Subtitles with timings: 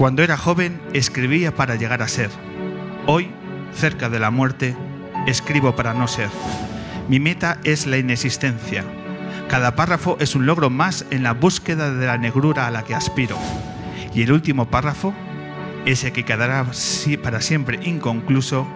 [0.00, 2.30] Cuando era joven escribía para llegar a ser.
[3.04, 3.28] Hoy,
[3.74, 4.74] cerca de la muerte,
[5.26, 6.30] escribo para no ser.
[7.10, 8.82] Mi meta es la inexistencia.
[9.50, 12.94] Cada párrafo es un logro más en la búsqueda de la negrura a la que
[12.94, 13.36] aspiro.
[14.14, 15.12] Y el último párrafo,
[15.84, 16.64] ese que quedará
[17.22, 18.66] para siempre inconcluso,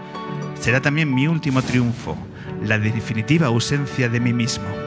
[0.61, 2.19] será también mi último triunfo,
[2.63, 4.84] la definitiva ausencia de mí mismo.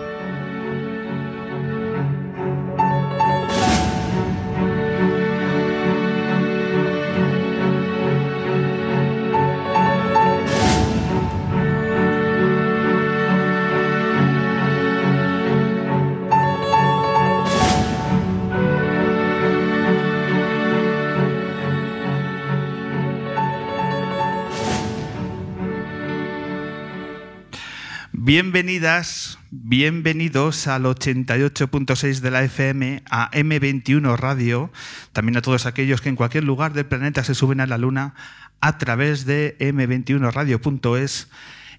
[28.27, 34.69] Bienvenidas, bienvenidos al 88.6 de la FM, a M21 Radio,
[35.13, 38.15] también a todos aquellos que en cualquier lugar del planeta se suben a la Luna
[38.59, 41.29] a través de m21radio.es,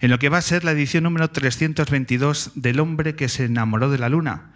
[0.01, 3.91] en lo que va a ser la edición número 322 del hombre que se enamoró
[3.91, 4.53] de la Luna.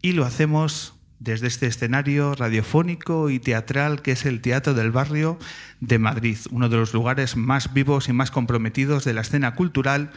[0.00, 5.38] Y lo hacemos desde este escenario radiofónico y teatral que es el Teatro del Barrio
[5.80, 10.10] de Madrid, uno de los lugares más vivos y más comprometidos de la escena cultural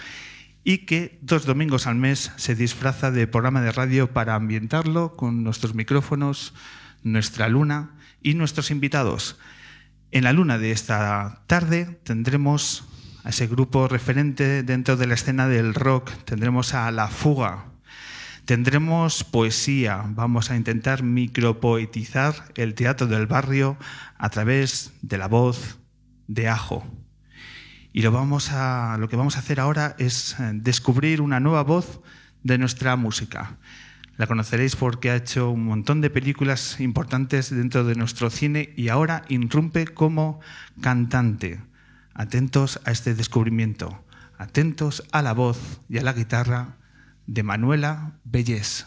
[0.68, 5.42] y que dos domingos al mes se disfraza de programa de radio para ambientarlo con
[5.42, 6.54] nuestros micrófonos,
[7.04, 7.92] nuestra luna
[8.22, 9.40] y nuestros invitados.
[10.12, 12.84] En la luna de esta tarde tendremos
[13.24, 17.68] a ese grupo referente dentro de la escena del rock, tendremos a La Fuga,
[18.44, 23.78] tendremos poesía, vamos a intentar micropoetizar el teatro del barrio
[24.18, 25.80] a través de la voz
[26.28, 27.07] de Ajo.
[27.98, 31.64] Y lo, vamos a, lo que vamos a hacer ahora es eh, descubrir una nueva
[31.64, 32.00] voz
[32.44, 33.58] de nuestra música.
[34.18, 38.90] La conoceréis porque ha hecho un montón de películas importantes dentro de nuestro cine y
[38.90, 40.42] ahora irrumpe como
[40.80, 41.60] cantante.
[42.14, 44.06] Atentos a este descubrimiento,
[44.38, 46.78] atentos a la voz y a la guitarra
[47.26, 48.86] de Manuela Bellés.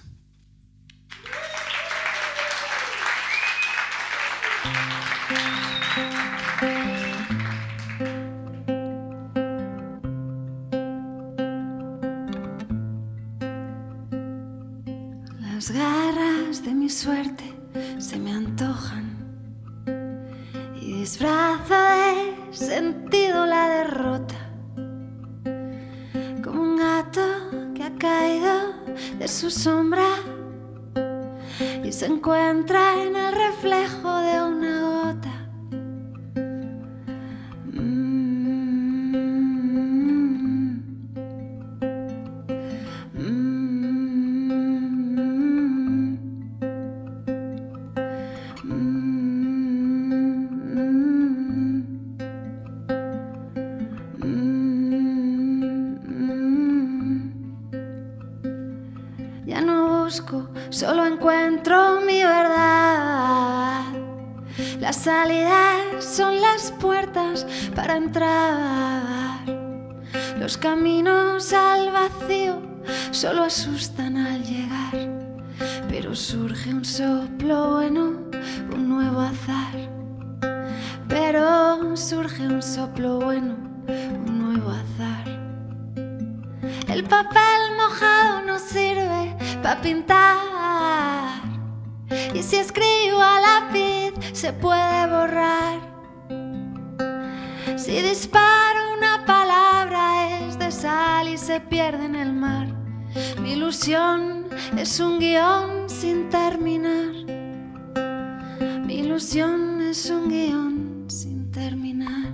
[32.01, 34.10] Se encuentra en el reflejo
[65.99, 69.41] son las puertas para entrar.
[70.39, 72.63] Los caminos al vacío
[73.11, 75.11] solo asustan al llegar.
[75.89, 78.31] Pero surge un soplo bueno,
[78.73, 79.75] un nuevo azar.
[81.09, 83.57] Pero surge un soplo bueno,
[84.27, 85.41] un nuevo azar.
[86.89, 90.60] El papel mojado no sirve para pintar.
[92.35, 95.81] Y si escribo a lápiz se puede borrar.
[97.77, 102.69] Si disparo una palabra es de sal y se pierde en el mar.
[103.41, 104.47] Mi ilusión
[104.77, 107.13] es un guion sin terminar.
[108.87, 112.30] Mi ilusión es un guion sin terminar.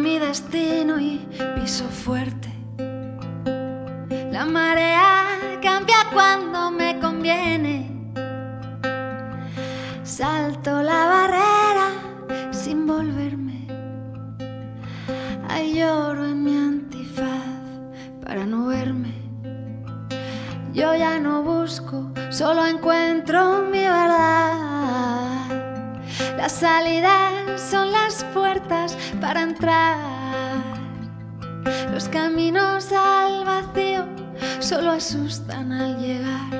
[0.00, 1.26] Mi destino y
[1.56, 2.48] piso fuerte.
[4.30, 5.26] La marea
[5.62, 7.90] cambia cuando me conviene.
[10.02, 11.88] Salto la barrera
[12.50, 13.66] sin volverme.
[15.48, 17.60] Ay, lloro en mi antifaz
[18.24, 19.12] para no verme.
[20.72, 24.40] Yo ya no busco, solo encuentro mi verdad.
[26.36, 27.19] Las puertas
[29.30, 29.96] para entrar.
[31.92, 34.04] Los caminos al vacío
[34.58, 36.50] solo asustan al llegar.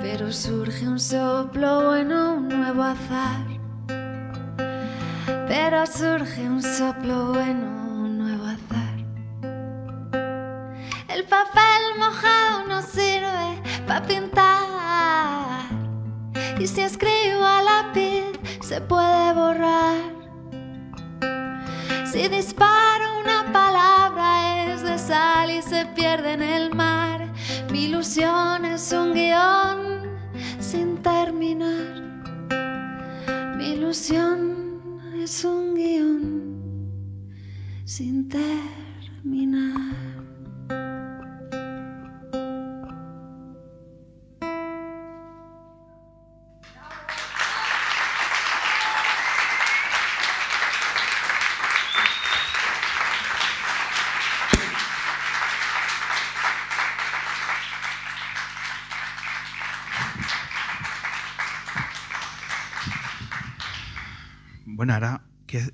[0.00, 3.44] Pero surge un soplo bueno, un nuevo azar.
[5.48, 7.66] Pero surge un soplo bueno,
[8.04, 8.96] un nuevo azar.
[11.08, 15.64] El papel mojado no sirve para pintar.
[16.60, 20.11] Y si escribo a lápiz, se puede borrar.
[22.12, 27.32] Si disparo una palabra es de sal y se pierde en el mar.
[27.70, 30.10] Mi ilusión es un guion
[30.60, 32.02] sin terminar.
[33.56, 34.78] Mi ilusión
[35.22, 36.90] es un guion
[37.86, 40.11] sin terminar.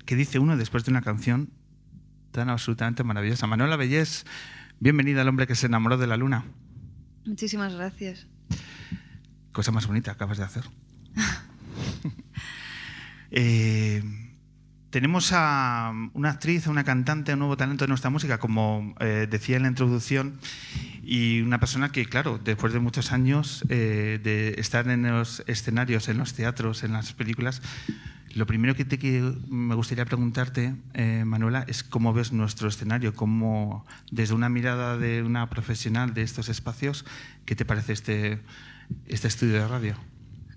[0.09, 1.51] ¿Qué, qué dice uno después de una canción
[2.31, 3.45] tan absolutamente maravillosa?
[3.45, 4.25] Manuela Bellés,
[4.79, 6.45] bienvenida al hombre que se enamoró de la luna.
[7.25, 8.25] Muchísimas gracias.
[9.51, 10.63] Cosa más bonita acabas de hacer.
[13.31, 14.01] Eh,
[14.89, 18.95] tenemos a una actriz, a una cantante, a un nuevo talento de nuestra música, como
[18.99, 20.39] eh, decía en la introducción,
[21.03, 26.09] y una persona que, claro, después de muchos años eh, de estar en los escenarios,
[26.09, 27.61] en los teatros, en las películas,
[28.35, 33.13] lo primero que, te, que me gustaría preguntarte, eh, Manuela, es cómo ves nuestro escenario,
[33.13, 37.05] cómo, desde una mirada de una profesional de estos espacios,
[37.45, 38.39] ¿qué te parece este,
[39.07, 39.95] este estudio de radio?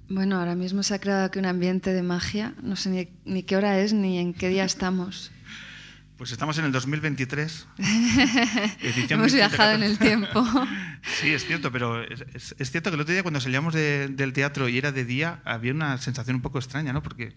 [0.09, 2.55] Bueno, ahora mismo se ha creado aquí un ambiente de magia.
[2.63, 5.33] No sé ni, ni qué hora es ni en qué día estamos.
[6.23, 7.67] Pues estamos en el 2023.
[8.81, 10.05] edición Hemos viajado en el 14.
[10.07, 10.45] tiempo.
[11.21, 14.07] Sí, es cierto, pero es, es- es cierto que el otro día cuando salíamos de-
[14.07, 17.03] del teatro y era de día, había una sensación un poco extraña, ¿no?
[17.03, 17.35] Porque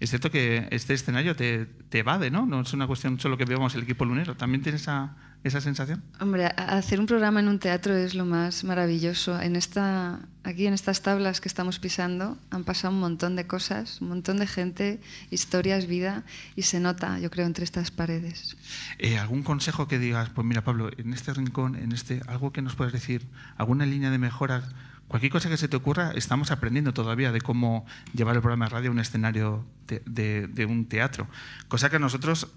[0.00, 2.44] es cierto que este escenario te, te evade, ¿no?
[2.44, 4.36] No es una cuestión solo que veamos el equipo lunero.
[4.36, 6.02] ¿También tienes esa, esa sensación?
[6.20, 9.40] Hombre, hacer un programa en un teatro es lo más maravilloso.
[9.40, 14.00] En esta, aquí en estas tablas que estamos pisando han pasado un montón de cosas,
[14.00, 15.00] un montón de gente,
[15.30, 16.24] historias, vida,
[16.56, 18.56] y se nota, yo creo, entre estas paredes.
[18.98, 22.60] Eh, ¿Algún consejo que digas, pues mira, Pablo, en este rincón, en este, algo que
[22.62, 24.62] nos puedas decir, alguna línea de mejora?
[25.08, 28.70] Cualquier cosa que se te ocurra, estamos aprendiendo todavía de cómo llevar el programa de
[28.72, 31.28] radio a un escenario de, de- de un teatro.
[31.68, 32.48] Cosa que a nosotros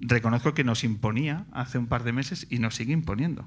[0.00, 3.46] reconozco que nos imponía hace un par de meses y nos sigue imponiendo.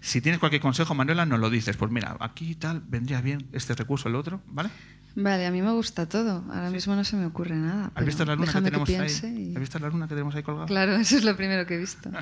[0.00, 1.76] Si tienes cualquier consejo, Manuela, nos lo dices.
[1.76, 4.68] Pues mira, aquí tal, vendría bien este recurso, el otro, ¿vale?
[5.16, 6.44] Vale, a mí me gusta todo.
[6.52, 7.92] Ahora mismo no se me ocurre nada.
[7.94, 8.96] ¿Has visto la luna que tenemos ahí?
[8.96, 10.66] y- ¿Has visto la luna que tenemos ahí colgada?
[10.66, 12.10] Claro, eso es lo primero que he visto.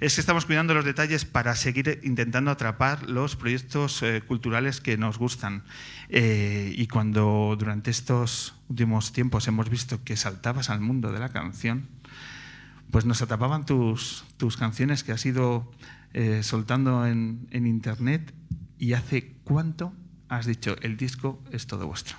[0.00, 4.98] Es que estamos cuidando los detalles para seguir intentando atrapar los proyectos eh, culturales que
[4.98, 5.62] nos gustan.
[6.08, 11.28] Eh, y cuando durante estos últimos tiempos hemos visto que saltabas al mundo de la
[11.28, 11.86] canción,
[12.94, 15.68] pues nos atrapaban tus, tus canciones que has ido
[16.12, 18.32] eh, soltando en, en internet.
[18.78, 19.92] ¿Y hace cuánto
[20.28, 22.16] has dicho el disco es todo vuestro?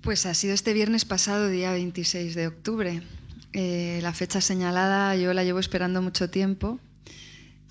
[0.00, 3.02] Pues ha sido este viernes pasado, día 26 de octubre.
[3.52, 6.80] Eh, la fecha señalada yo la llevo esperando mucho tiempo.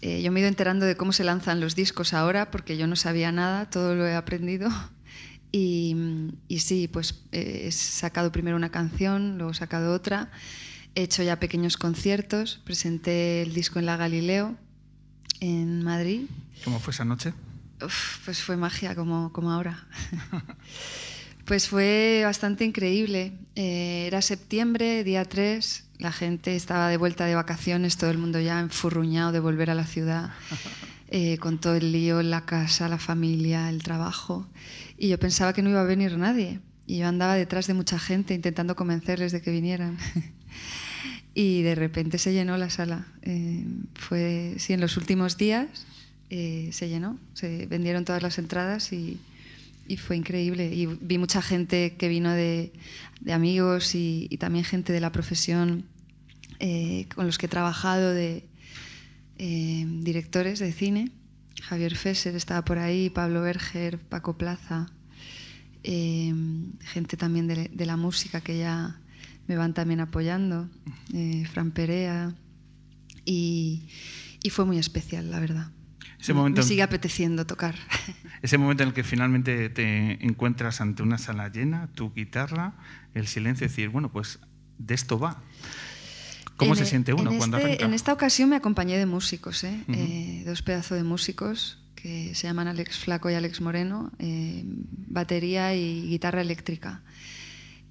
[0.01, 2.85] Eh, yo me he ido enterando de cómo se lanzan los discos ahora, porque yo
[2.85, 4.69] no sabía nada, todo lo he aprendido.
[5.55, 5.95] Y,
[6.47, 10.31] y sí, pues he sacado primero una canción, luego he sacado otra.
[10.95, 12.61] He hecho ya pequeños conciertos.
[12.63, 14.55] Presenté el disco en la Galileo,
[15.39, 16.27] en Madrid.
[16.63, 17.33] ¿Cómo fue esa noche?
[17.83, 19.87] Uf, pues fue magia como, como ahora.
[21.45, 23.33] pues fue bastante increíble.
[23.55, 28.39] Eh, era septiembre, día 3, la gente estaba de vuelta de vacaciones, todo el mundo
[28.39, 30.31] ya enfurruñado de volver a la ciudad,
[31.07, 34.47] eh, con todo el lío en la casa, la familia, el trabajo.
[34.97, 36.59] Y yo pensaba que no iba a venir nadie.
[36.85, 39.97] Y yo andaba detrás de mucha gente intentando convencerles de que vinieran.
[41.33, 43.07] y de repente se llenó la sala.
[43.23, 45.67] Eh, fue, sí, en los últimos días
[46.29, 49.19] eh, se llenó, se vendieron todas las entradas y,
[49.97, 50.73] fue increíble.
[50.73, 52.71] Y vi mucha gente que vino de,
[53.31, 55.85] amigos y, también gente de la profesión
[56.59, 58.43] eh, con los que he trabajado, de
[59.37, 61.11] directores de cine.
[61.61, 64.87] Javier Fesser estaba por ahí, Pablo Berger, Paco Plaza,
[65.83, 68.99] gente también de la música que ya
[69.47, 70.69] me van también apoyando,
[71.13, 72.33] eh, Fran Perea,
[73.25, 73.87] y,
[74.41, 75.71] y, fue muy especial, la verdad.
[76.19, 77.75] Ese momento me sigue apeteciendo tocar.
[78.41, 82.75] Ese momento en el que finalmente te encuentras ante una sala llena, tu guitarra,
[83.13, 84.39] el silencio, decir, bueno, pues
[84.77, 85.41] de esto va.
[86.57, 87.85] ¿Cómo en se siente uno en cuando este, arranca?
[87.85, 89.83] En esta ocasión me acompañé de músicos, ¿eh?
[89.87, 89.95] Uh -huh.
[89.97, 95.73] eh, dos pedazos de músicos que se llaman Alex Flaco y Alex Moreno, eh, batería
[95.73, 97.01] y guitarra eléctrica.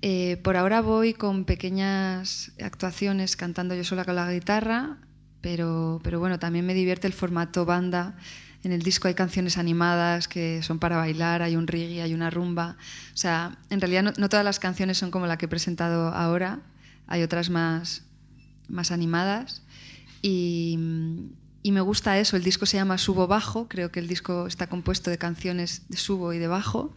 [0.04, 4.99] Eh, por ahora voy con pequeñas actuaciones cantando yo sola con la guitarra,
[5.40, 8.16] pero, pero bueno, también me divierte el formato banda.
[8.64, 12.30] En el disco hay canciones animadas que son para bailar, hay un reggae, hay una
[12.30, 12.76] rumba.
[13.14, 16.09] O sea, en realidad no, no todas las canciones son como la que he presentado
[16.09, 16.61] ahora,
[17.06, 18.02] hay otras más,
[18.68, 19.62] más animadas.
[20.21, 20.80] Y,
[21.62, 24.66] y me gusta eso, el disco se llama Subo Bajo, creo que el disco está
[24.66, 26.92] compuesto de canciones de subo y de bajo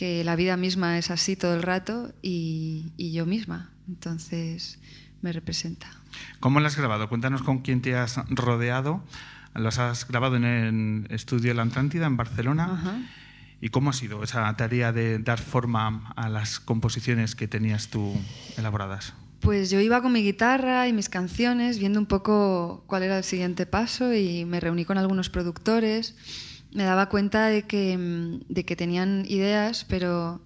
[0.00, 3.70] que la vida misma es así todo el rato y, y, yo misma.
[3.86, 4.78] Entonces
[5.20, 5.88] me representa.
[6.40, 7.10] ¿Cómo lo has grabado?
[7.10, 9.04] Cuéntanos con quién te has rodeado.
[9.54, 13.10] ¿Los has grabado en el estudio La Atlántida, en Barcelona?
[13.60, 18.18] ¿Y cómo ha sido esa tarea de dar forma a las composiciones que tenías tú
[18.56, 19.12] elaboradas?
[19.40, 23.24] Pues yo iba con mi guitarra y mis canciones, viendo un poco cuál era el
[23.24, 26.16] siguiente paso y me reuní con algunos productores
[26.72, 30.40] me daba cuenta de que, de que tenían ideas, pero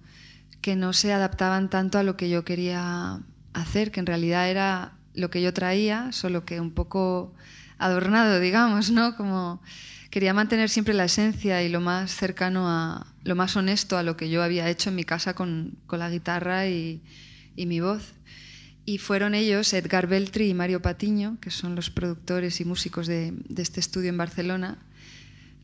[0.61, 3.21] que no se adaptaban tanto a lo que yo quería
[3.53, 7.33] hacer, que en realidad era lo que yo traía, solo que un poco
[7.77, 9.15] adornado, digamos, ¿no?
[9.15, 9.61] Como
[10.09, 14.17] quería mantener siempre la esencia y lo más cercano a, lo más honesto a lo
[14.17, 17.01] que yo había hecho en mi casa con, con la guitarra y,
[17.55, 18.13] y mi voz.
[18.85, 23.33] Y fueron ellos, Edgar Beltri y Mario Patiño, que son los productores y músicos de,
[23.49, 24.77] de este estudio en Barcelona,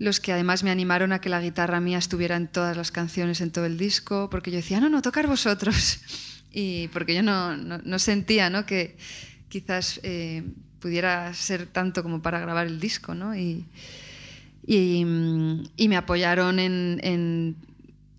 [0.01, 3.39] los que además me animaron a que la guitarra mía estuviera en todas las canciones,
[3.39, 6.00] en todo el disco, porque yo decía, no, no, tocar vosotros.
[6.53, 8.65] Y porque yo no, no, sentía ¿no?
[8.65, 8.98] que
[9.48, 10.43] quizás eh,
[10.81, 13.15] pudiera ser tanto como para grabar el disco.
[13.15, 13.34] ¿no?
[13.34, 13.63] Y,
[14.67, 17.55] y, me apoyaron en, en,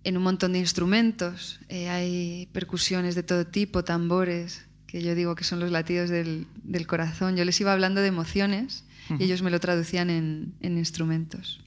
[0.04, 1.60] en, un montón de instrumentos.
[1.68, 6.46] Eh, hay percusiones de todo tipo, tambores, que yo digo que son los latidos del,
[6.62, 7.36] del corazón.
[7.36, 9.20] Yo les iba hablando de emociones uh -huh.
[9.20, 11.60] y ellos me lo traducían en, en instrumentos.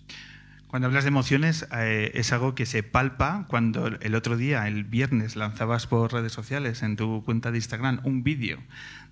[0.68, 4.84] Cuando hablas de emociones, eh, es algo que se palpa cuando el otro día, el
[4.84, 8.60] viernes, lanzabas por redes sociales, en tu cuenta de Instagram, un vídeo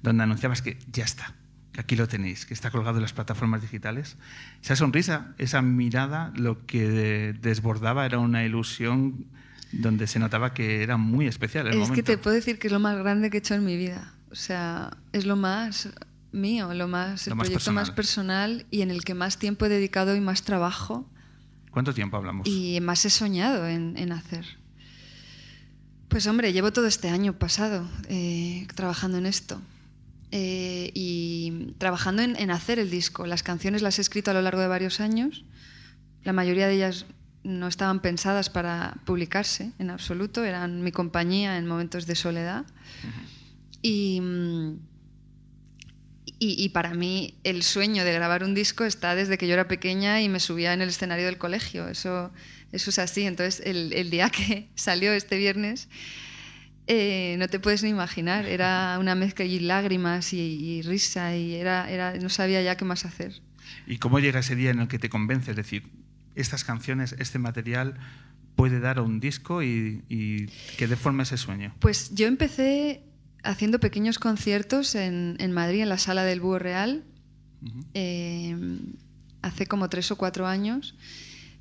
[0.01, 1.35] donde anunciabas que ya está,
[1.71, 4.17] que aquí lo tenéis, que está colgado en las plataformas digitales.
[4.61, 9.27] Esa sonrisa, esa mirada, lo que desbordaba era una ilusión
[9.71, 11.95] donde se notaba que era muy especial el es momento.
[11.95, 14.11] que te puedo decir que es lo más grande que he hecho en mi vida.
[14.31, 15.87] O sea, es lo más
[16.33, 17.75] mío, lo más, lo el más proyecto personal.
[17.75, 21.09] más personal y en el que más tiempo he dedicado y más trabajo.
[21.71, 22.47] ¿Cuánto tiempo hablamos?
[22.47, 24.45] Y más he soñado en, en hacer.
[26.07, 29.61] Pues hombre, llevo todo este año pasado eh, trabajando en esto.
[30.31, 33.27] Eh, y trabajando en, en, hacer el disco.
[33.27, 35.45] Las canciones las he escrito a lo largo de varios años.
[36.23, 37.05] La mayoría de ellas
[37.43, 42.65] no estaban pensadas para publicarse en absoluto, eran mi compañía en momentos de soledad.
[43.03, 43.27] Uh -huh.
[43.81, 44.21] y,
[46.43, 49.69] y, y, para mí el sueño de grabar un disco está desde que yo era
[49.69, 51.87] pequeña y me subía en el escenario del colegio.
[51.87, 52.33] Eso,
[52.73, 53.23] eso es así.
[53.23, 55.87] Entonces, el, el día que salió este viernes,
[56.87, 58.45] eh, no te puedes ni imaginar.
[58.45, 62.83] Era una mezcla y lágrimas y, y risa y era, era, no sabía ya qué
[62.83, 63.41] más hacer.
[63.87, 65.51] ¿Y cómo llega ese día en el que te convences?
[65.51, 65.83] Es decir,
[66.35, 67.97] estas canciones, este material
[68.57, 70.47] puede dar a un disco y, y
[70.77, 71.73] que dé forma ese sueño.
[71.79, 73.01] Pues yo empecé
[73.43, 77.03] haciendo pequeños conciertos en, en Madrid, en la sala del Búho Real,
[77.61, 77.85] uh -huh.
[77.93, 78.57] eh,
[79.41, 80.95] hace como tres o cuatro años,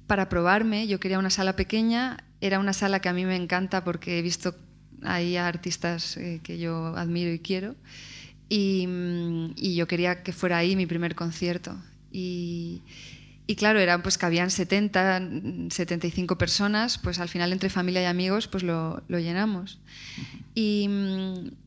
[0.06, 0.86] para probarme.
[0.86, 4.22] Yo quería una sala pequeña, era una sala que a mí me encanta porque he
[4.22, 4.54] visto
[5.02, 7.74] ahí a artistas eh, que yo admiro y quiero,
[8.48, 8.86] y,
[9.56, 11.76] y, yo quería que fuera ahí mi primer concierto.
[12.12, 12.82] Y,
[13.52, 15.20] y claro, eran pues que habían 70,
[15.68, 19.78] 75 personas, pues al final entre familia y amigos pues lo, lo llenamos.
[20.54, 20.88] Y,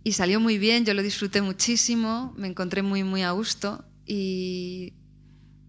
[0.04, 4.94] y, salió muy bien, yo lo disfruté muchísimo, me encontré muy, muy a gusto y,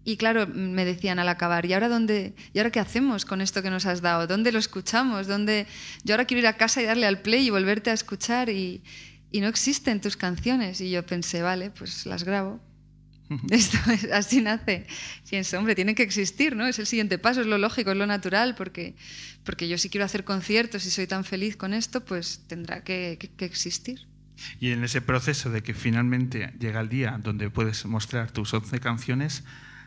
[0.05, 3.61] y claro, me decían al acabar, ¿y ahora, dónde, ¿y ahora qué hacemos con esto
[3.61, 4.25] que nos has dado?
[4.25, 5.27] ¿Dónde lo escuchamos?
[5.27, 5.67] ¿Dónde...
[6.03, 8.81] Yo ahora quiero ir a casa y darle al play y volverte a escuchar y,
[9.29, 10.81] y no existen tus canciones.
[10.81, 12.59] Y yo pensé, vale, pues las grabo.
[13.49, 14.85] Esto es, así nace.
[15.29, 16.65] Pienso, hombre, tienen que existir, ¿no?
[16.67, 18.95] Es el siguiente paso, es lo lógico, es lo natural, porque,
[19.43, 23.17] porque yo si quiero hacer conciertos y soy tan feliz con esto, pues tendrá que,
[23.19, 24.07] que, que existir.
[24.59, 28.79] Y en ese proceso de que finalmente llega el día donde puedes mostrar tus 11
[28.79, 29.43] canciones,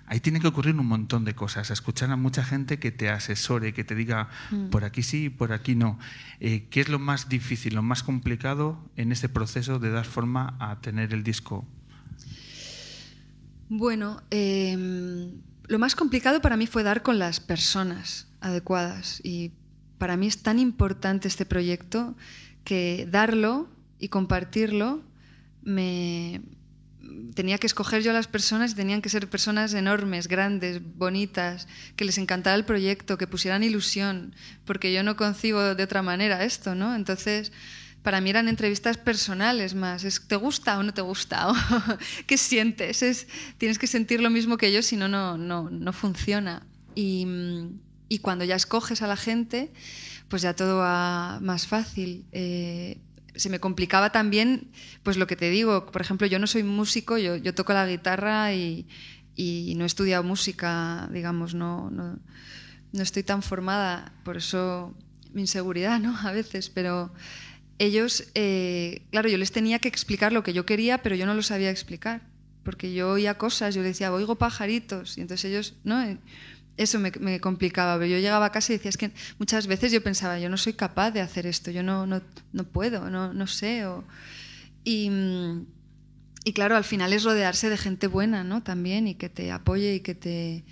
[0.07, 1.71] ahí tiene que ocurrir un montón de cosas.
[1.71, 4.29] Escuchar a mucha gente que te asesore, que te diga
[4.71, 5.99] por aquí sí, por aquí no.
[6.41, 10.57] Eh, ¿Qué es lo más difícil, lo más complicado en este proceso de dar forma
[10.59, 11.67] a tener el disco?
[13.73, 14.77] Bueno, eh,
[15.69, 19.21] lo más complicado para mí fue dar con las personas adecuadas.
[19.23, 19.53] Y
[19.97, 22.17] para mí es tan importante este proyecto
[22.65, 23.69] que darlo
[24.01, 25.05] y compartirlo
[25.63, 26.43] me,
[27.37, 31.69] tenía que escoger yo a las personas y tenían que ser personas enormes, grandes, bonitas,
[31.95, 34.35] que les encantara el proyecto, que pusieran ilusión,
[34.65, 36.97] porque yo no concibo de otra manera esto, ¿no?
[36.97, 37.53] Entonces,
[38.03, 41.53] para mí eran entrevistas personales más, es ¿te gusta o no te gusta?
[42.27, 43.03] ¿Qué sientes?
[43.03, 43.27] Es,
[43.59, 46.67] tienes que sentir lo mismo que yo, si no, no, no funciona.
[46.95, 47.27] Y,
[48.09, 49.73] y, cuando ya escoges a la gente,
[50.29, 52.25] pues ya todo va más fácil.
[52.33, 52.99] Eh,
[53.35, 54.71] se me complicaba también,
[55.03, 57.87] pues lo que te digo, por ejemplo, yo no soy músico, yo, yo toco la
[57.87, 58.87] guitarra y,
[59.37, 62.19] y, no he estudiado música, digamos, no, no,
[62.93, 64.95] no, estoy tan formada, por eso
[65.33, 66.17] mi inseguridad, ¿no?
[66.23, 67.13] A veces, pero
[67.81, 71.33] ellos, eh, claro, yo les tenía que explicar lo que yo quería, pero yo no
[71.33, 72.21] lo sabía explicar,
[72.63, 76.05] porque yo oía cosas, yo les decía, oigo pajaritos, y entonces ellos, ¿no?
[76.77, 77.97] eso me, complicaba.
[77.97, 80.59] Pero yo llegaba a casa y decía, es que muchas veces yo pensaba, yo no
[80.59, 82.21] soy capaz de hacer esto, yo no, no,
[82.53, 83.83] no puedo, no, no sé.
[84.85, 85.11] Y,
[86.45, 88.63] y, claro, al final es rodearse de gente buena, ¿no?
[88.63, 90.65] También, y que te apoye y que te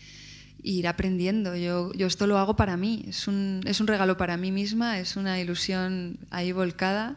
[0.68, 1.56] ir aprendiendo.
[1.56, 4.98] Yo, yo esto lo hago para mí, es un, es un regalo para mí misma,
[4.98, 7.16] es una ilusión ahí volcada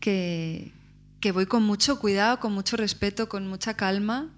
[0.00, 0.72] que,
[1.20, 4.28] que voy con mucho cuidado, con mucho respeto, con mucha calma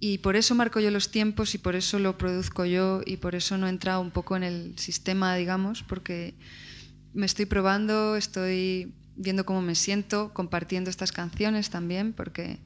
[0.00, 3.34] y por eso marco yo los tiempos y por eso lo produzco yo y por
[3.34, 6.34] eso no he entrado un poco en el sistema, digamos, porque
[7.14, 12.58] me estoy probando, estoy viendo cómo me siento, compartiendo estas canciones también, porque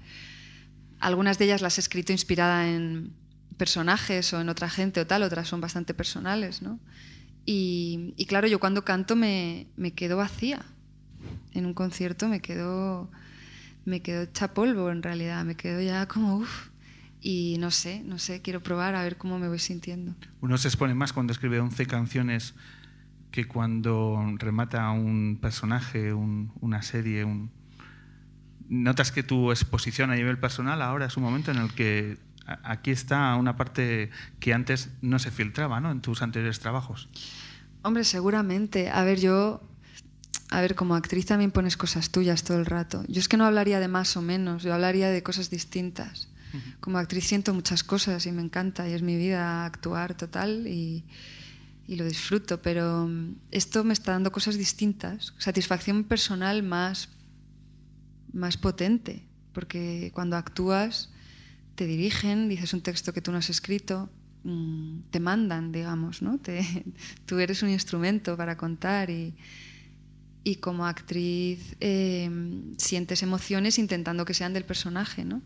[0.98, 3.21] algunas de ellas las he escrito inspirada en
[3.56, 6.78] personajes o en otra gente o tal, otras son bastante personales, ¿no?
[7.44, 10.64] Y, claro, yo cuando canto me, me, quedo vacía.
[11.52, 13.10] En un concierto me quedo,
[13.84, 16.68] me quedo hecha polvo en realidad, me quedo ya como, uff,
[17.20, 20.14] y no sé, no sé, quiero probar a ver cómo me voy sintiendo.
[20.40, 22.54] Uno se expone más cuando escribe 11 canciones
[23.30, 27.26] que cuando remata un personaje, un, una serie.
[28.68, 32.90] Notas que tu exposición a nivel personal ahora es un momento en el que aquí
[32.90, 35.90] está una parte que antes no se filtraba ¿no?
[35.90, 37.08] en tus anteriores trabajos.
[37.82, 38.90] Hombre, seguramente.
[38.90, 39.60] A ver, yo
[40.50, 43.04] a ver, como actriz también pones cosas tuyas todo el rato.
[43.08, 46.28] Yo es que no hablaría de más o menos, yo hablaría de cosas distintas.
[46.80, 51.02] Como actriz siento muchas cosas y me encanta y es mi vida actuar total y,
[51.86, 57.08] y lo disfruto, pero mm, esto me está dando cosas distintas, satisfacción personal más,
[58.34, 59.24] más potente,
[59.54, 61.11] porque cuando actúas
[61.74, 64.10] te dirigen, dices un texto que tú no has escrito,
[64.44, 66.38] mm, te mandan, digamos, ¿no?
[66.38, 66.62] Te,
[67.26, 69.34] tú eres un instrumento para contar y,
[70.44, 72.30] y como actriz eh,
[72.76, 75.42] sientes emociones intentando que sean del personaje, ¿no?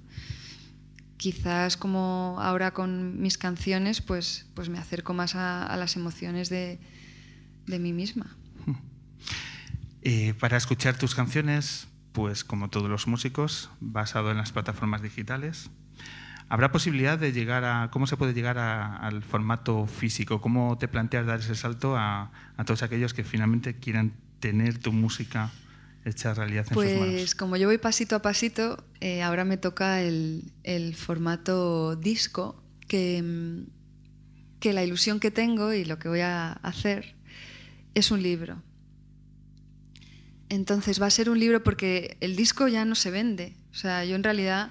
[1.16, 6.48] quizás como ahora con mis canciones, pues, pues me acerco más a, a las emociones
[6.48, 6.78] de,
[7.66, 8.36] de, mí misma.
[10.08, 15.68] Eh, para escuchar tus canciones, pues como todos los músicos, basado en las plataformas digitales,
[16.48, 20.40] ¿habrá posibilidad de llegar a, cómo se puede llegar al formato físico?
[20.40, 24.92] ¿Cómo te planteas dar ese salto a, a todos aquellos que finalmente quieran tener tu
[24.92, 25.50] música?
[26.06, 27.14] hecha realidad en pues, sus manos?
[27.14, 32.62] Pues como yo voy pasito a pasito, eh, ahora me toca el, el formato disco,
[32.86, 33.66] que, mm,
[34.60, 37.16] que la ilusión que tengo y lo que voy a hacer
[37.94, 38.62] es un libro.
[40.48, 43.56] Entonces va a ser un libro porque el disco ya no se vende.
[43.72, 44.70] O sea, yo en realidad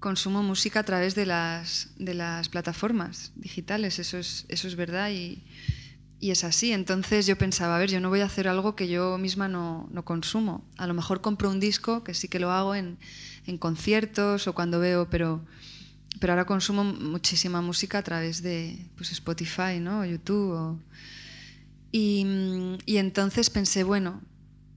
[0.00, 5.10] consumo música a través de las, de las plataformas digitales, eso es, eso es verdad
[5.10, 5.42] y,
[6.20, 6.72] y es así.
[6.72, 9.88] Entonces yo pensaba, a ver, yo no voy a hacer algo que yo misma no,
[9.90, 10.64] no consumo.
[10.76, 12.98] A lo mejor compro un disco, que sí que lo hago en,
[13.46, 15.44] en, conciertos o cuando veo, pero,
[16.20, 20.00] pero ahora consumo muchísima música a través de pues, Spotify ¿no?
[20.00, 20.78] o YouTube.
[21.90, 22.26] Y,
[22.84, 24.20] y entonces pensé, bueno,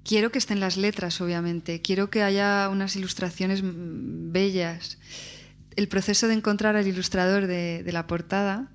[0.03, 4.97] quiero que estén las letras, obviamente, quiero que haya unas ilustraciones bellas.
[5.75, 8.69] El proceso de encontrar al ilustrador de, de la portada.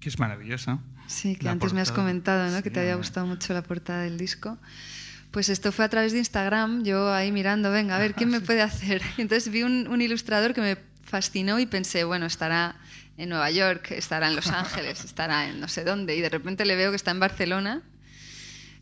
[0.00, 2.58] Que es maravillosa Sí, que antes me has comentado, ¿no?
[2.58, 2.62] Sí.
[2.62, 4.58] Que te había gustado mucho la portada del disco.
[5.30, 8.40] Pues esto fue a través de Instagram, yo ahí mirando, venga, a ver, ¿quién me
[8.42, 9.02] puede hacer?
[9.16, 12.76] Entonces vi un, un ilustrador que me fascinó y pensé, bueno, estará
[13.16, 16.66] en Nueva York, estará en Los Ángeles, estará en no sé dónde, y de repente
[16.66, 17.82] le veo que está en Barcelona,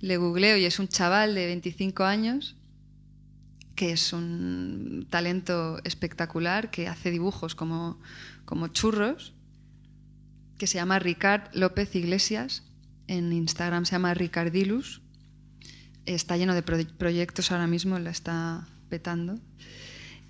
[0.01, 2.57] le googleo y es un chaval de 25 años
[3.77, 8.01] que es un talento espectacular, que hace dibujos como,
[8.47, 9.35] como churros,
[10.59, 12.63] que se llama Ricard López Iglesias,
[13.07, 15.03] en Instagram se llama Ricardilus,
[16.07, 19.39] está lleno de proyectos ahora mismo, la está petando.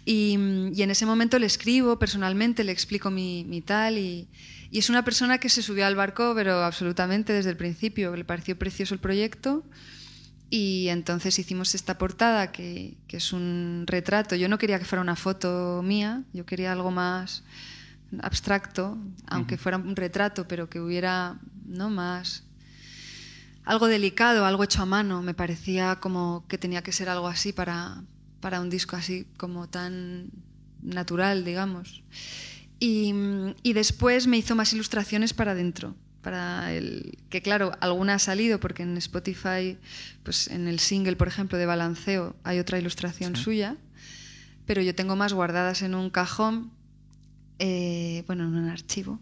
[0.04, 4.28] Y, en ese momento le escribo personalmente, le explico mi, mi tal y,
[4.70, 8.24] y, es una persona que se subió al barco, pero absolutamente desde el principio, le
[8.24, 9.64] pareció precioso el proyecto
[10.48, 14.36] y entonces hicimos esta portada que, que es un retrato.
[14.36, 17.42] Yo no quería que fuera una foto mía, yo quería algo más
[18.22, 22.44] abstracto, aunque fuera un retrato, pero que hubiera no más
[23.64, 25.22] algo delicado, algo hecho a mano.
[25.22, 28.02] Me parecía como que tenía que ser algo así para,
[28.40, 30.30] para un disco así como tan
[30.82, 32.02] natural, digamos.
[32.78, 33.14] Y,
[33.62, 38.60] y, después me hizo más ilustraciones para adentro, para el que claro, alguna ha salido
[38.60, 39.78] porque en Spotify,
[40.24, 43.76] pues en el single, por ejemplo, de Balanceo hay otra ilustración suya,
[44.66, 46.70] pero yo tengo más guardadas en un cajón,
[47.58, 49.20] eh, bueno, en un archivo,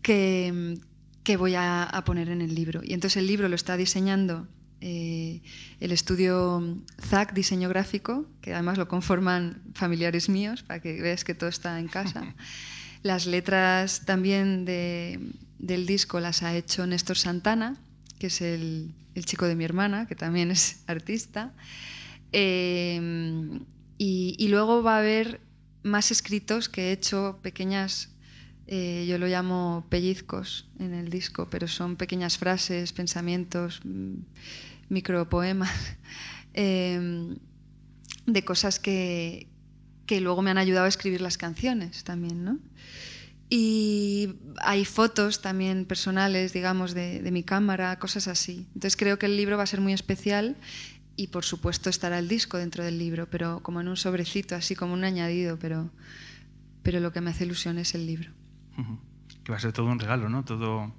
[0.00, 0.78] que,
[1.22, 2.80] que voy a, a poner en el libro.
[2.82, 4.48] Y entonces el libro lo está diseñando
[4.80, 5.42] eh,
[5.80, 11.34] el estudio ZAC, diseño gráfico, que además lo conforman familiares míos, para que veas que
[11.34, 12.34] todo está en casa.
[13.02, 17.78] Las letras también del disco las ha hecho Néstor Santana,
[18.18, 18.92] que es el,
[19.24, 21.54] chico de mi hermana, que también es artista.
[22.32, 23.58] Eh,
[24.02, 25.42] y, luego va a haber
[25.82, 28.08] más escritos que he hecho, pequeñas,
[28.66, 34.14] eh, yo lo llamo pellizcos en el disco, pero son pequeñas frases, pensamientos mm,
[34.90, 35.96] micropoemas
[36.54, 37.34] eh,
[38.26, 39.48] de cosas que,
[40.06, 42.58] que luego me han ayudado a escribir las canciones también, ¿no?
[43.52, 48.68] Y hay fotos también personales, digamos, de, de, mi cámara, cosas así.
[48.74, 50.56] Entonces creo que el libro va a ser muy especial
[51.16, 54.74] y por supuesto estará el disco dentro del libro, pero como en un sobrecito, así
[54.74, 55.90] como un añadido, pero,
[56.82, 58.30] pero lo que me hace ilusión es el libro.
[59.44, 60.44] Que va a ser todo un regalo, ¿no?
[60.44, 60.94] Todo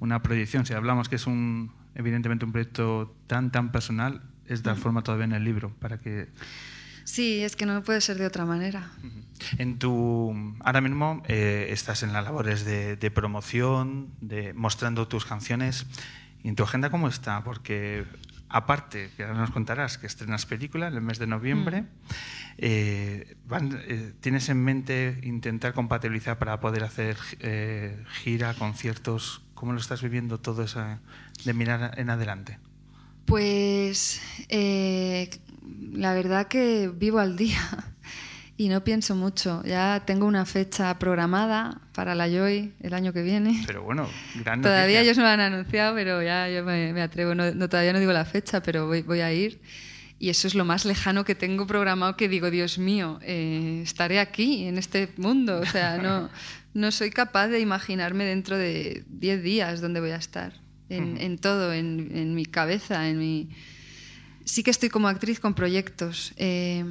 [0.00, 0.66] una proyección.
[0.66, 5.24] Si hablamos que es un, evidentemente un proyecto tan, tan personal, es dar forma todavía
[5.24, 6.28] en el libro para que...
[7.04, 8.90] Sí, es que no puede ser de otra manera.
[9.58, 15.24] En tu, ahora mismo eh, estás en las labores de, de, promoción, de mostrando tus
[15.24, 15.86] canciones.
[16.42, 17.44] ¿Y en tu agenda cómo está?
[17.44, 18.04] Porque
[18.48, 21.86] aparte, que ahora nos contarás que estrenas película en el mes de noviembre, mm.
[22.58, 27.16] eh, van, eh, ¿tienes en mente intentar compatibilizar para poder hacer
[28.22, 29.45] gira, conciertos?
[29.56, 30.80] ¿Cómo lo estás viviendo todo eso
[31.44, 32.60] de mirar en adelante?
[33.24, 34.22] Pues
[35.92, 37.60] la verdad que vivo al día
[38.56, 39.62] y no pienso mucho.
[39.64, 43.64] Ya tengo una fecha programada para la Joy el año que viene.
[43.66, 47.34] Pero bueno, gran Todavía ellos no lo han anunciado, pero ya yo me, atrevo.
[47.34, 49.60] No, todavía no digo la fecha, pero voy, voy, a ir.
[50.18, 54.18] Y eso es lo más lejano que tengo programado que digo, Dios mío, eh, estaré
[54.18, 55.60] aquí, en este mundo.
[55.60, 56.30] O sea, no,
[56.74, 60.54] no soy capaz de imaginarme dentro de 10 días dónde voy a estar.
[60.88, 63.50] En, en todo, en, en, mi cabeza, en mi...
[64.44, 66.32] Sí que estoy como actriz con proyectos.
[66.36, 66.84] Eh,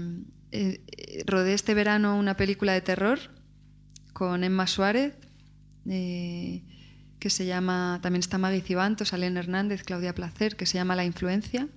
[0.52, 3.20] eh, rodé este verano una película de terror
[4.12, 5.14] con Emma Suárez,
[5.86, 11.06] que se llama, también está Maggie Cibanto, Salén Hernández, Claudia Placer, que se llama La
[11.06, 11.68] Influencia,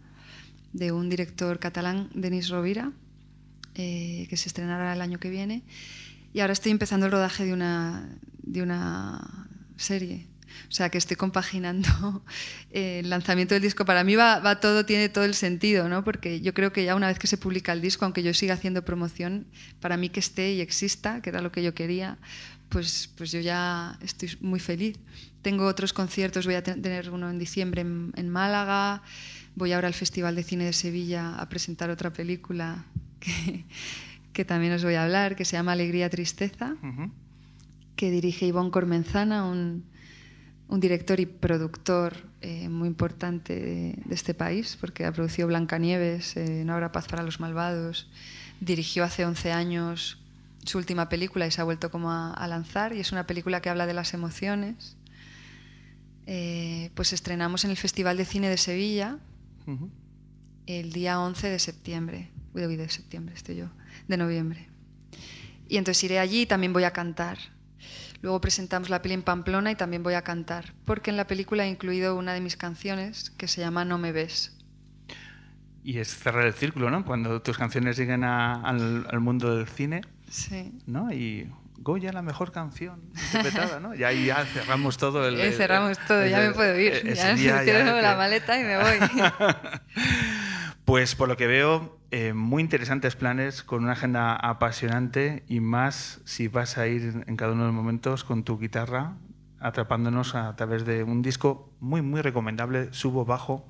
[0.72, 2.92] de un director catalán, Denis Rovira,
[3.74, 5.62] eh, que se estrenará el año que viene.
[6.32, 8.08] Y ahora estoy empezando el rodaje de una,
[8.42, 10.26] de una serie
[10.68, 12.22] o sea, que estoy compaginando
[12.70, 13.84] el lanzamiento del disco.
[13.84, 16.04] Para mí va, todo, tiene todo el sentido, ¿no?
[16.04, 18.54] Porque yo creo que ya una vez que se publica el disco, aunque yo siga
[18.54, 19.46] haciendo promoción,
[19.80, 22.18] para mí que esté y exista, que era lo que yo quería,
[22.68, 24.96] pues, pues yo ya estoy muy feliz.
[25.42, 29.02] Tengo otros conciertos, voy a tener uno en diciembre en, Málaga,
[29.58, 32.84] voy ahora al Festival de Cine de Sevilla a presentar otra película
[33.20, 33.64] que,
[34.32, 36.76] que también os voy a hablar, que se llama Alegría Tristeza,
[37.96, 39.84] que dirige Ivonne Cormenzana, un
[40.68, 46.62] un director y productor eh, muy importante de, este país, porque ha producido Blancanieves, eh,
[46.64, 48.08] No habrá paz para los malvados,
[48.60, 50.18] dirigió hace 11 años
[50.64, 53.70] su última película y se ha vuelto como a, lanzar, y es una película que
[53.70, 54.96] habla de las emociones.
[56.26, 59.18] Eh, pues estrenamos en el Festival de Cine de Sevilla
[60.66, 62.30] el día 11 de septiembre,
[62.76, 63.70] de septiembre estoy yo,
[64.06, 64.68] de noviembre.
[65.68, 67.38] Y entonces iré allí y también voy a cantar
[68.20, 71.64] Luego presentamos la peli en Pamplona y también voy a cantar, porque en la película
[71.64, 74.58] he incluido una de mis canciones que se llama No me ves.
[75.84, 77.04] Y es cerrar el círculo, ¿no?
[77.04, 80.72] Cuando tus canciones lleguen a- al, al mundo del cine, Sí.
[80.86, 81.12] ¿no?
[81.12, 81.48] Y
[81.80, 83.94] Goya, la mejor canción interpretada, ¿no?
[83.94, 85.52] Y ahí ya cerramos todo el...
[85.54, 86.92] Cerramos todo, ya el- me puedo ir.
[86.92, 88.98] ese Ya día ya que- la maleta y me voy.
[90.84, 96.20] Pues por lo que veo, eh, muy interesantes planes, con una agenda apasionante y más
[96.24, 99.12] si vas a ir en cada uno de los momentos con tu guitarra,
[99.60, 103.68] atrapándonos a través de un disco muy, muy recomendable, subo bajo,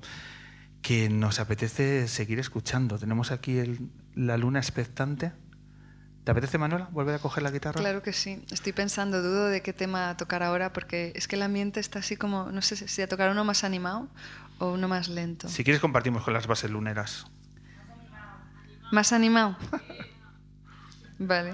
[0.81, 2.97] que nos apetece seguir escuchando.
[2.97, 5.33] Tenemos aquí el- la luna expectante.
[6.29, 7.79] ¿Te apetece, Manuela, volver a coger la guitarra?
[7.79, 8.45] Claro que sí.
[8.51, 12.17] Estoy pensando, dudo de qué tema tocar ahora porque es que el ambiente está así
[12.17, 14.07] como, no sé si a tocar uno más animado
[14.59, 15.49] o uno más lento.
[15.49, 17.25] Si quieres, compartimos con las bases luneras.
[18.91, 19.57] ¿Más animado?
[21.17, 21.53] Vale.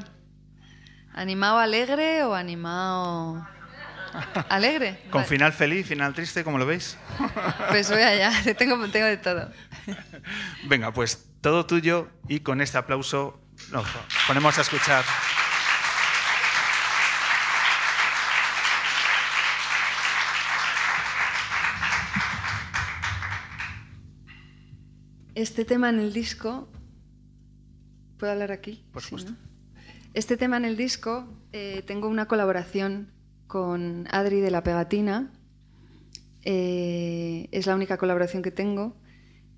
[1.13, 3.47] ¿Animado alegre o animado
[4.49, 4.99] alegre?
[5.09, 5.25] Con Vale.
[5.29, 6.97] final feliz, final triste, como lo veis.
[7.69, 9.49] Pues voy allá, tengo, tengo de todo.
[10.67, 13.39] Venga, pues todo tuyo y con este aplauso
[13.71, 13.85] nos
[14.27, 15.03] ponemos a escuchar.
[25.35, 26.69] Este tema en el disco.
[28.17, 28.85] ¿Puedo hablar aquí?
[28.91, 29.31] Por Sí, supuesto.
[29.31, 29.37] ¿no?
[30.13, 33.11] Este tema en el disco eh, tengo una colaboración
[33.47, 35.33] con Adri de la Pegatina.
[36.43, 38.95] Eh, es la única colaboración que tengo.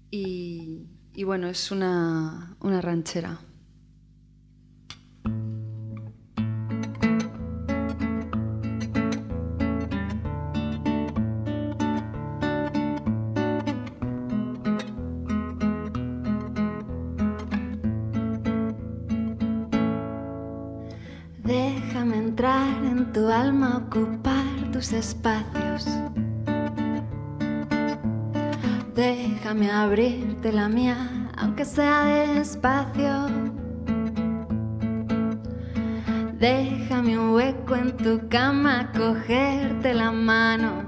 [0.10, 3.39] Y, y bueno, es una, una ranchera.
[25.08, 25.86] Espacios.
[28.93, 30.98] Déjame abrirte la mía,
[31.38, 33.28] aunque sea despacio.
[36.39, 40.84] Déjame un hueco en tu cama, cogerte la mano.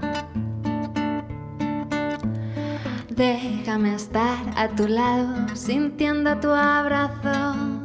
[3.15, 7.78] Déjame estar a tu lado, sintiendo tu abrazo.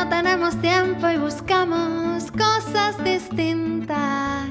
[0.00, 4.48] No tenemos tiempo y buscamos cosas distintas.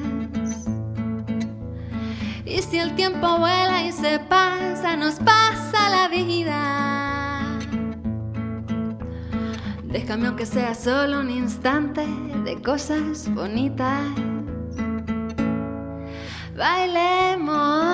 [2.46, 7.42] Y si el tiempo vuela y se pasa, nos pasa la vida.
[9.86, 12.06] Déjame aunque sea solo un instante
[12.46, 14.06] de cosas bonitas.
[16.56, 17.89] Bailemos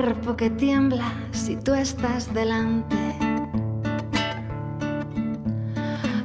[0.00, 2.96] cuerpo que tiembla si tú estás delante.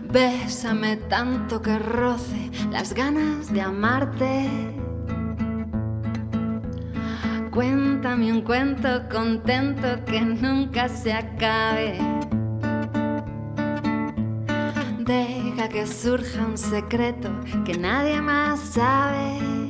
[0.09, 4.49] Bésame tanto que roce las ganas de amarte.
[7.51, 11.99] Cuéntame un cuento contento que nunca se acabe.
[14.99, 17.29] Deja que surja un secreto
[17.65, 19.64] que nadie más sabe.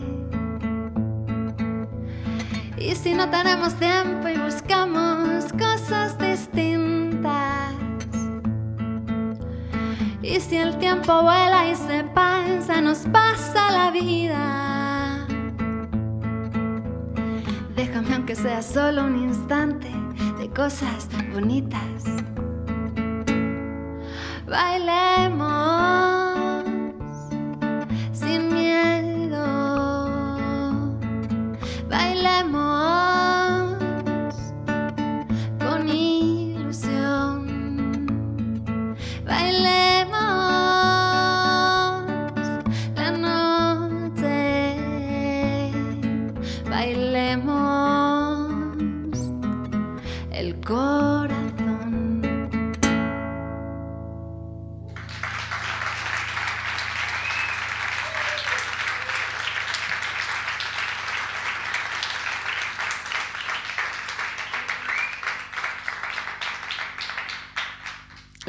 [2.86, 7.74] Y si no tenemos tiempo y buscamos cosas distintas.
[10.22, 15.26] Y si el tiempo vuela y se pasa, nos pasa la vida.
[17.76, 19.90] Déjame aunque sea solo un instante
[20.38, 22.04] de cosas bonitas.
[24.48, 24.85] Bailemos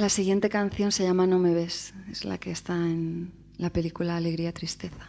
[0.07, 4.17] La siguiente canción se llama No me ves, es la que está en la película
[4.17, 5.09] Alegría Tristeza.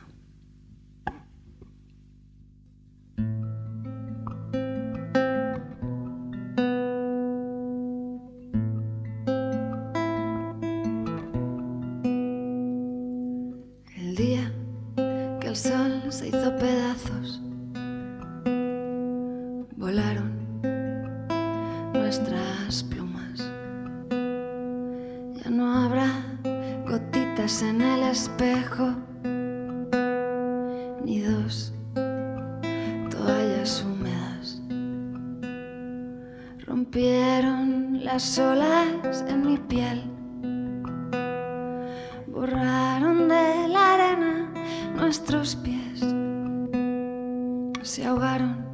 [36.67, 40.03] Rompieron las olas en mi piel,
[42.27, 44.51] borraron de la arena
[44.93, 46.01] nuestros pies,
[47.83, 48.66] se ahogaron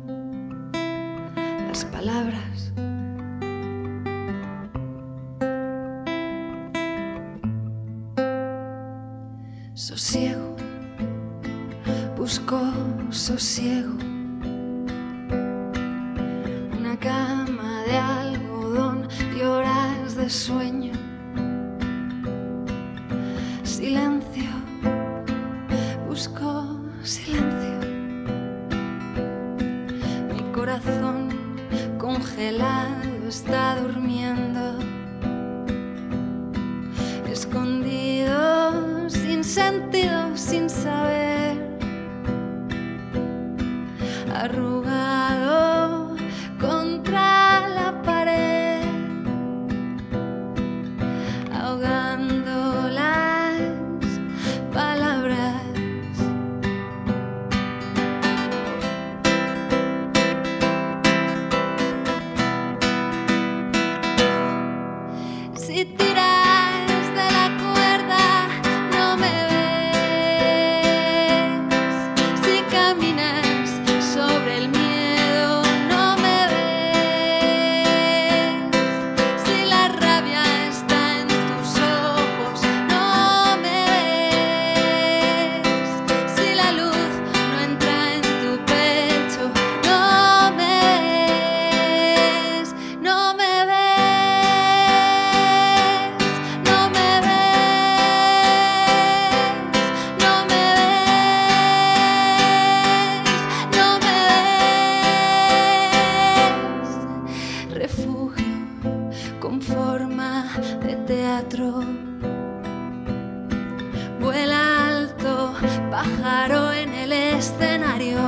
[117.43, 118.19] escenario.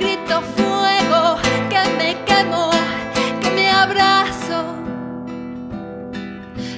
[0.00, 1.22] Grito fuego,
[1.70, 2.70] que me quemo,
[3.40, 4.60] que me abrazo.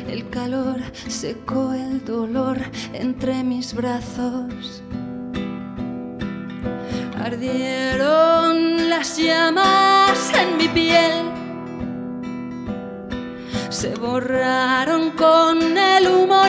[0.07, 2.59] El calor secó el dolor
[2.93, 4.83] entre mis brazos.
[7.25, 11.25] Ardieron las llamas en mi piel.
[13.71, 16.43] Se borraron con el humo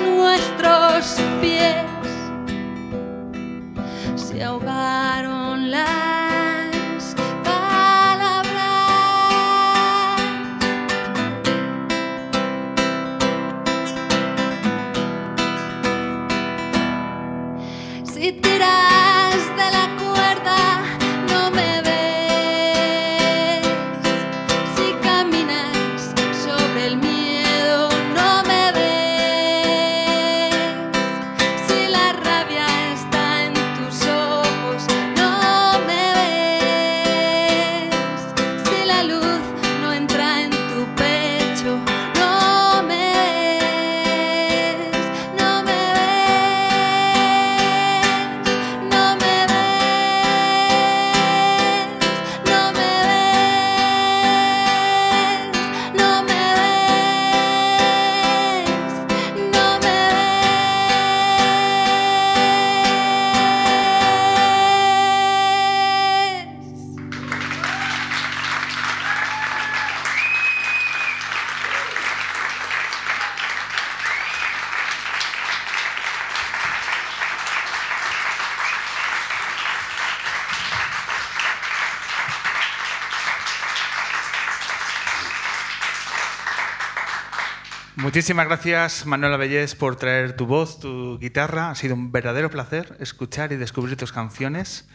[88.16, 91.70] Muchísimas gracias, Manuela Bellés, por traer tu voz, tu guitarra.
[91.70, 94.88] Ha sido un verdadero placer escuchar y descubrir tus canciones.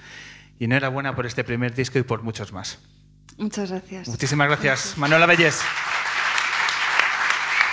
[0.59, 2.79] Y enhorabuena por este primer disco y por muchos más.
[3.37, 4.09] Muchas gracias.
[4.09, 4.99] Muchísimas gracias, gracias.
[4.99, 5.61] Manuela Bellés.